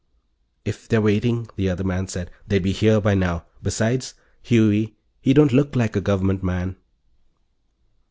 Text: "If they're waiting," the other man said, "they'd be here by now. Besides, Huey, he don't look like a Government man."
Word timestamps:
"If 0.65 0.87
they're 0.87 0.99
waiting," 0.99 1.47
the 1.57 1.69
other 1.69 1.83
man 1.83 2.07
said, 2.07 2.31
"they'd 2.47 2.63
be 2.63 2.71
here 2.71 2.99
by 2.99 3.13
now. 3.13 3.45
Besides, 3.61 4.15
Huey, 4.41 4.95
he 5.21 5.31
don't 5.31 5.53
look 5.53 5.75
like 5.75 5.95
a 5.95 6.01
Government 6.01 6.41
man." 6.41 6.77